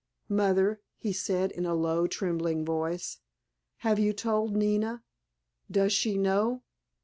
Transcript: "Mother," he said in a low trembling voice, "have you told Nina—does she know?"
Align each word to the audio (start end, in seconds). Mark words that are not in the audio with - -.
"Mother," 0.29 0.81
he 0.97 1.13
said 1.13 1.51
in 1.51 1.63
a 1.67 1.75
low 1.75 2.07
trembling 2.07 2.65
voice, 2.65 3.19
"have 3.85 3.99
you 3.99 4.13
told 4.13 4.55
Nina—does 4.55 5.93
she 5.93 6.17
know?" 6.17 6.63